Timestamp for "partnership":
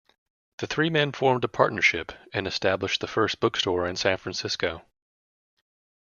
1.47-2.11